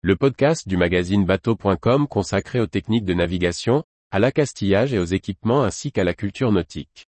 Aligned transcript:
le 0.00 0.14
podcast 0.14 0.68
du 0.68 0.76
magazine 0.76 1.24
bateau.com 1.24 2.06
consacré 2.06 2.60
aux 2.60 2.68
techniques 2.68 3.04
de 3.04 3.14
navigation, 3.14 3.82
à 4.12 4.20
l'accastillage 4.20 4.94
et 4.94 4.98
aux 5.00 5.04
équipements 5.04 5.64
ainsi 5.64 5.90
qu'à 5.90 6.04
la 6.04 6.14
culture 6.14 6.52
nautique. 6.52 7.08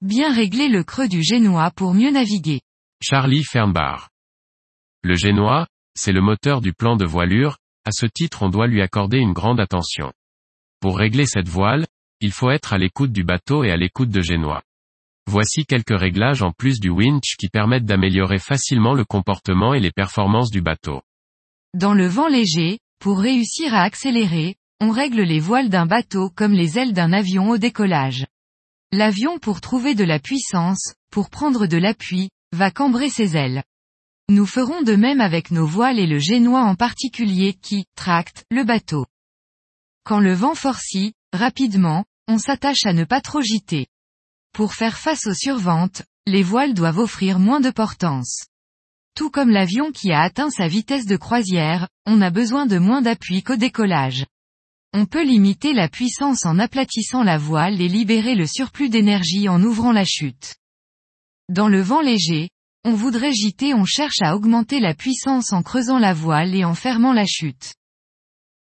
Bien 0.00 0.32
régler 0.32 0.68
le 0.68 0.84
creux 0.84 1.08
du 1.08 1.24
génois 1.24 1.72
pour 1.72 1.94
mieux 1.94 2.12
naviguer. 2.12 2.60
Charlie 3.02 3.42
Fernbar. 3.42 4.10
Le 5.02 5.16
génois, 5.16 5.66
c'est 5.96 6.12
le 6.12 6.20
moteur 6.20 6.60
du 6.60 6.72
plan 6.72 6.94
de 6.94 7.04
voilure, 7.04 7.58
à 7.84 7.90
ce 7.90 8.06
titre 8.06 8.44
on 8.44 8.50
doit 8.50 8.68
lui 8.68 8.82
accorder 8.82 9.18
une 9.18 9.32
grande 9.32 9.58
attention. 9.58 10.12
Pour 10.80 10.98
régler 10.98 11.26
cette 11.26 11.48
voile, 11.48 11.86
il 12.20 12.32
faut 12.32 12.50
être 12.50 12.72
à 12.72 12.78
l'écoute 12.78 13.12
du 13.12 13.24
bateau 13.24 13.64
et 13.64 13.70
à 13.70 13.76
l'écoute 13.76 14.10
de 14.10 14.20
génois. 14.20 14.62
Voici 15.26 15.66
quelques 15.66 15.98
réglages 15.98 16.42
en 16.42 16.52
plus 16.52 16.80
du 16.80 16.88
winch 16.88 17.36
qui 17.38 17.48
permettent 17.48 17.84
d'améliorer 17.84 18.38
facilement 18.38 18.94
le 18.94 19.04
comportement 19.04 19.74
et 19.74 19.80
les 19.80 19.90
performances 19.90 20.50
du 20.50 20.62
bateau. 20.62 21.02
Dans 21.74 21.94
le 21.94 22.06
vent 22.06 22.28
léger, 22.28 22.78
pour 23.00 23.18
réussir 23.18 23.74
à 23.74 23.82
accélérer, 23.82 24.56
on 24.80 24.90
règle 24.90 25.22
les 25.22 25.40
voiles 25.40 25.68
d'un 25.68 25.86
bateau 25.86 26.30
comme 26.30 26.52
les 26.52 26.78
ailes 26.78 26.92
d'un 26.92 27.12
avion 27.12 27.50
au 27.50 27.58
décollage. 27.58 28.26
L'avion 28.92 29.38
pour 29.38 29.60
trouver 29.60 29.94
de 29.94 30.04
la 30.04 30.18
puissance, 30.18 30.94
pour 31.10 31.28
prendre 31.28 31.66
de 31.66 31.76
l'appui, 31.76 32.30
va 32.52 32.70
cambrer 32.70 33.10
ses 33.10 33.36
ailes. 33.36 33.64
Nous 34.30 34.46
ferons 34.46 34.82
de 34.82 34.94
même 34.94 35.20
avec 35.20 35.50
nos 35.50 35.66
voiles 35.66 35.98
et 35.98 36.06
le 36.06 36.18
génois 36.18 36.62
en 36.62 36.74
particulier 36.74 37.54
qui, 37.54 37.84
tracte, 37.96 38.44
le 38.50 38.64
bateau. 38.64 39.04
Quand 40.04 40.20
le 40.20 40.32
vent 40.32 40.54
forcit, 40.54 41.14
rapidement, 41.32 42.04
on 42.28 42.38
s'attache 42.38 42.84
à 42.84 42.92
ne 42.92 43.04
pas 43.04 43.20
trop 43.20 43.40
giter. 43.40 43.86
Pour 44.52 44.74
faire 44.74 44.98
face 44.98 45.26
aux 45.26 45.34
surventes, 45.34 46.02
les 46.26 46.42
voiles 46.42 46.74
doivent 46.74 46.98
offrir 46.98 47.38
moins 47.38 47.60
de 47.60 47.70
portance. 47.70 48.46
Tout 49.14 49.30
comme 49.30 49.50
l'avion 49.50 49.90
qui 49.92 50.12
a 50.12 50.20
atteint 50.20 50.50
sa 50.50 50.68
vitesse 50.68 51.06
de 51.06 51.16
croisière, 51.16 51.88
on 52.06 52.20
a 52.20 52.30
besoin 52.30 52.66
de 52.66 52.78
moins 52.78 53.02
d'appui 53.02 53.42
qu'au 53.42 53.56
décollage. 53.56 54.26
On 54.94 55.06
peut 55.06 55.24
limiter 55.24 55.72
la 55.72 55.88
puissance 55.88 56.46
en 56.46 56.58
aplatissant 56.58 57.22
la 57.22 57.36
voile 57.36 57.80
et 57.80 57.88
libérer 57.88 58.34
le 58.34 58.46
surplus 58.46 58.88
d'énergie 58.88 59.48
en 59.48 59.62
ouvrant 59.62 59.92
la 59.92 60.04
chute. 60.04 60.54
Dans 61.48 61.68
le 61.68 61.80
vent 61.80 62.00
léger, 62.00 62.50
on 62.84 62.92
voudrait 62.92 63.32
giter 63.32 63.74
on 63.74 63.84
cherche 63.84 64.22
à 64.22 64.36
augmenter 64.36 64.80
la 64.80 64.94
puissance 64.94 65.52
en 65.52 65.62
creusant 65.62 65.98
la 65.98 66.14
voile 66.14 66.54
et 66.54 66.64
en 66.64 66.74
fermant 66.74 67.12
la 67.12 67.26
chute. 67.26 67.74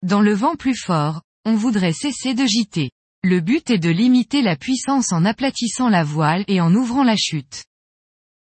Dans 0.02 0.22
le 0.22 0.34
vent 0.34 0.56
plus 0.56 0.76
fort, 0.76 1.22
on 1.46 1.56
voudrait 1.56 1.94
cesser 1.94 2.34
de 2.34 2.46
giter. 2.46 2.92
Le 3.24 3.40
but 3.40 3.70
est 3.70 3.80
de 3.80 3.90
limiter 3.90 4.42
la 4.42 4.56
puissance 4.56 5.14
en 5.14 5.24
aplatissant 5.26 5.90
la 5.90 6.04
voile 6.04 6.44
et 6.48 6.60
en 6.60 6.74
ouvrant 6.74 7.04
la 7.04 7.16
chute. 7.16 7.64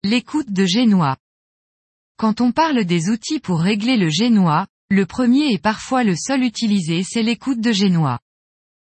L'écoute 0.04 0.52
de 0.52 0.66
génois. 0.66 1.18
Quand 2.18 2.42
on 2.42 2.52
parle 2.52 2.86
des 2.86 3.10
outils 3.10 3.40
pour 3.40 3.60
régler 3.60 3.98
le 3.98 4.10
génois, 4.10 4.68
le 4.90 5.06
premier 5.06 5.52
et 5.52 5.58
parfois 5.58 6.04
le 6.04 6.16
seul 6.16 6.44
utilisé 6.44 7.04
c'est 7.04 7.24
l'écoute 7.24 7.62
de 7.62 7.72
génois. 7.72 8.20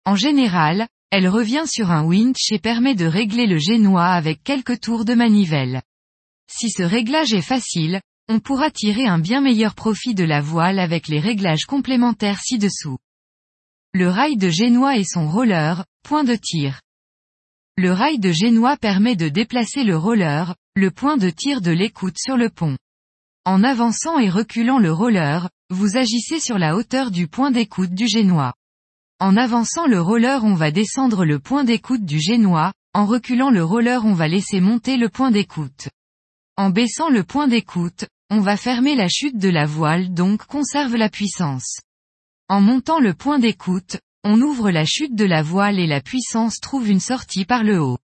En 0.04 0.14
général, 0.14 0.88
elle 1.10 1.28
revient 1.28 1.64
sur 1.66 1.90
un 1.90 2.04
winch 2.04 2.52
et 2.52 2.58
permet 2.58 2.94
de 2.94 3.06
régler 3.06 3.46
le 3.46 3.58
génois 3.58 4.08
avec 4.08 4.42
quelques 4.42 4.80
tours 4.80 5.04
de 5.04 5.14
manivelle. 5.14 5.82
Si 6.50 6.70
ce 6.70 6.82
réglage 6.82 7.32
est 7.32 7.42
facile, 7.42 8.00
on 8.28 8.40
pourra 8.40 8.70
tirer 8.70 9.06
un 9.06 9.18
bien 9.18 9.40
meilleur 9.40 9.74
profit 9.74 10.14
de 10.14 10.24
la 10.24 10.40
voile 10.40 10.78
avec 10.78 11.08
les 11.08 11.20
réglages 11.20 11.64
complémentaires 11.64 12.40
ci-dessous. 12.40 12.98
Le 14.00 14.08
rail 14.08 14.36
de 14.36 14.48
génois 14.48 14.96
et 14.96 15.02
son 15.02 15.28
roller, 15.28 15.84
point 16.04 16.22
de 16.22 16.36
tir. 16.36 16.82
Le 17.76 17.90
rail 17.90 18.20
de 18.20 18.30
génois 18.30 18.76
permet 18.76 19.16
de 19.16 19.28
déplacer 19.28 19.82
le 19.82 19.96
roller, 19.96 20.54
le 20.76 20.92
point 20.92 21.16
de 21.16 21.30
tir 21.30 21.60
de 21.60 21.72
l'écoute 21.72 22.16
sur 22.16 22.36
le 22.36 22.48
pont. 22.48 22.78
En 23.44 23.64
avançant 23.64 24.20
et 24.20 24.30
reculant 24.30 24.78
le 24.78 24.92
roller, 24.92 25.50
vous 25.70 25.96
agissez 25.96 26.38
sur 26.38 26.58
la 26.58 26.76
hauteur 26.76 27.10
du 27.10 27.26
point 27.26 27.50
d'écoute 27.50 27.92
du 27.92 28.06
génois. 28.06 28.54
En 29.18 29.36
avançant 29.36 29.88
le 29.88 30.00
roller 30.00 30.44
on 30.44 30.54
va 30.54 30.70
descendre 30.70 31.24
le 31.24 31.40
point 31.40 31.64
d'écoute 31.64 32.04
du 32.04 32.20
génois, 32.20 32.72
en 32.94 33.04
reculant 33.04 33.50
le 33.50 33.64
roller 33.64 34.04
on 34.04 34.14
va 34.14 34.28
laisser 34.28 34.60
monter 34.60 34.96
le 34.96 35.08
point 35.08 35.32
d'écoute. 35.32 35.88
En 36.56 36.70
baissant 36.70 37.08
le 37.08 37.24
point 37.24 37.48
d'écoute, 37.48 38.06
on 38.30 38.38
va 38.38 38.56
fermer 38.56 38.94
la 38.94 39.08
chute 39.08 39.38
de 39.38 39.48
la 39.48 39.66
voile 39.66 40.14
donc 40.14 40.46
conserve 40.46 40.94
la 40.94 41.08
puissance. 41.08 41.80
En 42.50 42.62
montant 42.62 42.98
le 42.98 43.12
point 43.12 43.38
d'écoute, 43.38 43.98
on 44.24 44.40
ouvre 44.40 44.70
la 44.70 44.86
chute 44.86 45.14
de 45.14 45.26
la 45.26 45.42
voile 45.42 45.78
et 45.78 45.86
la 45.86 46.00
puissance 46.00 46.60
trouve 46.60 46.88
une 46.88 47.00
sortie 47.00 47.44
par 47.44 47.62
le 47.62 47.78
haut. 47.78 47.98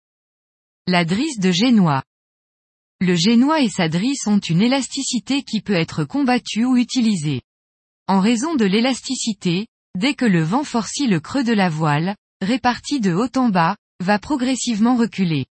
La 0.89 1.05
drisse 1.05 1.39
de 1.39 1.53
génois. 1.53 2.03
Le 3.01 3.15
génois 3.15 3.61
et 3.61 3.69
sa 3.69 3.89
drisse 3.89 4.27
ont 4.27 4.41
une 4.41 4.61
élasticité 4.61 5.45
qui 5.45 5.61
peut 5.61 5.75
être 5.75 6.03
combattue 6.03 6.65
ou 6.65 6.77
utilisée. 6.77 7.43
En 8.09 8.19
raison 8.19 8.57
de 8.57 8.65
l'élasticité, 8.65 9.69
dès 9.97 10.15
que 10.15 10.25
le 10.25 10.43
vent 10.43 10.65
forcit 10.65 11.07
le 11.07 11.21
creux 11.21 11.45
de 11.45 11.53
la 11.53 11.69
voile, 11.69 12.17
réparti 12.41 12.99
de 12.99 13.15
haut 13.15 13.31
en 13.37 13.49
bas, 13.49 13.77
va 14.01 14.19
progressivement 14.19 14.97
reculer. 14.97 15.47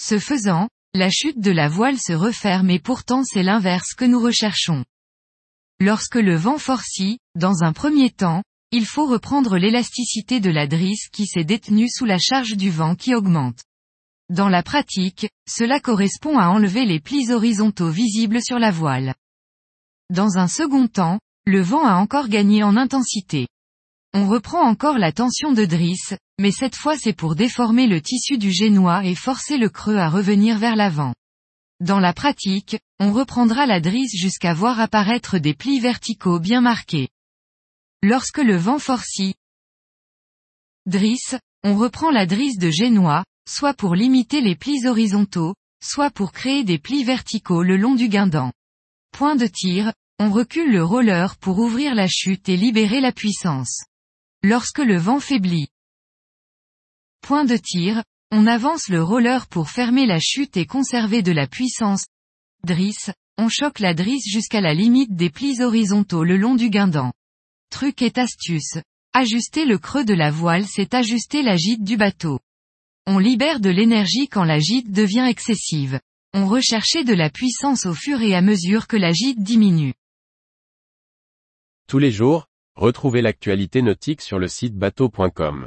Ce 0.00 0.20
faisant, 0.20 0.68
la 0.94 1.10
chute 1.10 1.40
de 1.40 1.50
la 1.50 1.68
voile 1.68 1.98
se 1.98 2.12
referme 2.12 2.70
et 2.70 2.78
pourtant 2.78 3.24
c'est 3.24 3.42
l'inverse 3.42 3.92
que 3.94 4.04
nous 4.04 4.20
recherchons. 4.20 4.84
Lorsque 5.82 6.16
le 6.16 6.36
vent 6.36 6.58
forcit, 6.58 7.18
dans 7.36 7.62
un 7.62 7.72
premier 7.72 8.10
temps, 8.10 8.42
il 8.70 8.84
faut 8.84 9.06
reprendre 9.06 9.56
l'élasticité 9.56 10.38
de 10.38 10.50
la 10.50 10.66
drisse 10.66 11.08
qui 11.08 11.26
s'est 11.26 11.42
détenue 11.42 11.88
sous 11.88 12.04
la 12.04 12.18
charge 12.18 12.54
du 12.54 12.70
vent 12.70 12.94
qui 12.94 13.14
augmente. 13.14 13.64
Dans 14.28 14.50
la 14.50 14.62
pratique, 14.62 15.28
cela 15.48 15.80
correspond 15.80 16.38
à 16.38 16.48
enlever 16.48 16.84
les 16.84 17.00
plis 17.00 17.32
horizontaux 17.32 17.88
visibles 17.88 18.42
sur 18.42 18.58
la 18.58 18.70
voile. 18.70 19.14
Dans 20.10 20.36
un 20.36 20.48
second 20.48 20.86
temps, 20.86 21.18
le 21.46 21.62
vent 21.62 21.86
a 21.86 21.94
encore 21.94 22.28
gagné 22.28 22.62
en 22.62 22.76
intensité. 22.76 23.48
On 24.12 24.28
reprend 24.28 24.60
encore 24.60 24.98
la 24.98 25.12
tension 25.12 25.52
de 25.52 25.64
drisse, 25.64 26.14
mais 26.38 26.50
cette 26.50 26.76
fois 26.76 26.96
c'est 26.98 27.12
pour 27.14 27.36
déformer 27.36 27.86
le 27.86 28.02
tissu 28.02 28.36
du 28.36 28.52
génois 28.52 29.04
et 29.04 29.14
forcer 29.14 29.56
le 29.56 29.70
creux 29.70 29.96
à 29.96 30.10
revenir 30.10 30.58
vers 30.58 30.76
l'avant. 30.76 31.14
Dans 31.80 31.98
la 31.98 32.12
pratique, 32.12 32.78
on 32.98 33.12
reprendra 33.12 33.64
la 33.64 33.80
drisse 33.80 34.14
jusqu'à 34.14 34.52
voir 34.52 34.80
apparaître 34.80 35.38
des 35.38 35.54
plis 35.54 35.80
verticaux 35.80 36.38
bien 36.38 36.60
marqués. 36.60 37.08
Lorsque 38.02 38.38
le 38.38 38.56
vent 38.56 38.78
forcit, 38.78 39.34
drisse, 40.84 41.36
on 41.64 41.76
reprend 41.76 42.10
la 42.10 42.26
drisse 42.26 42.58
de 42.58 42.70
génois, 42.70 43.24
soit 43.48 43.74
pour 43.74 43.94
limiter 43.94 44.42
les 44.42 44.56
plis 44.56 44.86
horizontaux, 44.86 45.54
soit 45.82 46.10
pour 46.10 46.32
créer 46.32 46.64
des 46.64 46.78
plis 46.78 47.04
verticaux 47.04 47.62
le 47.62 47.76
long 47.76 47.94
du 47.94 48.08
guindant. 48.08 48.52
Point 49.12 49.36
de 49.36 49.46
tir, 49.46 49.92
on 50.18 50.30
recule 50.30 50.70
le 50.70 50.84
roller 50.84 51.36
pour 51.38 51.58
ouvrir 51.58 51.94
la 51.94 52.08
chute 52.08 52.50
et 52.50 52.56
libérer 52.58 53.00
la 53.00 53.12
puissance. 53.12 53.84
Lorsque 54.42 54.78
le 54.78 54.98
vent 54.98 55.20
faiblit. 55.20 55.68
Point 57.22 57.44
de 57.44 57.56
tir, 57.56 58.02
on 58.30 58.46
avance 58.46 58.88
le 58.88 59.02
roller 59.02 59.46
pour 59.48 59.70
fermer 59.70 60.06
la 60.06 60.20
chute 60.20 60.56
et 60.56 60.66
conserver 60.66 61.22
de 61.22 61.32
la 61.32 61.46
puissance. 61.46 62.06
Drisse, 62.64 63.10
on 63.38 63.48
choque 63.48 63.80
la 63.80 63.94
drisse 63.94 64.30
jusqu'à 64.30 64.60
la 64.60 64.74
limite 64.74 65.14
des 65.14 65.30
plis 65.30 65.60
horizontaux 65.60 66.22
le 66.22 66.36
long 66.36 66.54
du 66.54 66.70
guindant. 66.70 67.12
Truc 67.70 68.02
et 68.02 68.12
astuce. 68.16 68.78
Ajuster 69.12 69.64
le 69.64 69.78
creux 69.78 70.04
de 70.04 70.14
la 70.14 70.30
voile 70.30 70.66
c'est 70.66 70.94
ajuster 70.94 71.42
la 71.42 71.56
gîte 71.56 71.82
du 71.82 71.96
bateau. 71.96 72.38
On 73.06 73.18
libère 73.18 73.58
de 73.58 73.70
l'énergie 73.70 74.28
quand 74.28 74.44
la 74.44 74.60
gîte 74.60 74.92
devient 74.92 75.26
excessive. 75.28 75.98
On 76.32 76.46
recherchait 76.46 77.02
de 77.02 77.14
la 77.14 77.30
puissance 77.30 77.86
au 77.86 77.94
fur 77.94 78.20
et 78.20 78.36
à 78.36 78.42
mesure 78.42 78.86
que 78.86 78.96
la 78.96 79.12
gîte 79.12 79.42
diminue. 79.42 79.94
Tous 81.88 81.98
les 81.98 82.12
jours, 82.12 82.46
retrouvez 82.76 83.20
l'actualité 83.20 83.82
nautique 83.82 84.20
sur 84.20 84.38
le 84.38 84.46
site 84.46 84.76
bateau.com. 84.76 85.66